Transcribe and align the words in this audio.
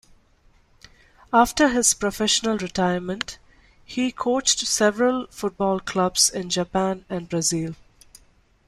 After 1.31 1.69
his 1.69 1.93
professional 1.93 2.57
retirement, 2.57 3.37
he 3.85 4.11
coached 4.11 4.65
several 4.65 5.27
football 5.29 5.79
clubs 5.79 6.27
in 6.27 6.49
Japan 6.49 7.05
and 7.07 7.29
Brazil. 7.29 7.75